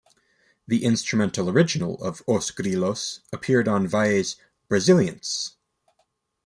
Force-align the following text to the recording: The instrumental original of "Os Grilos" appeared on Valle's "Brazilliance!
The 0.65 0.83
instrumental 0.83 1.47
original 1.47 2.03
of 2.03 2.23
"Os 2.27 2.49
Grilos" 2.49 3.19
appeared 3.31 3.67
on 3.67 3.85
Valle's 3.85 4.35
"Brazilliance! 4.67 5.57